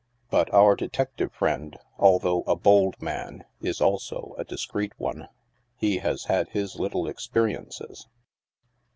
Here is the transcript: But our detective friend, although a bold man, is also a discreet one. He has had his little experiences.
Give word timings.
But 0.31 0.51
our 0.51 0.75
detective 0.75 1.31
friend, 1.31 1.77
although 1.99 2.41
a 2.47 2.55
bold 2.55 2.99
man, 2.99 3.45
is 3.61 3.79
also 3.79 4.33
a 4.35 4.43
discreet 4.43 4.93
one. 4.97 5.29
He 5.77 5.99
has 5.99 6.23
had 6.23 6.49
his 6.49 6.79
little 6.79 7.07
experiences. 7.07 8.07